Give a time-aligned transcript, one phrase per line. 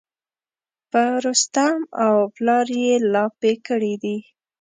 [0.91, 4.17] په رستم او پلار یې لاپې کړي دي.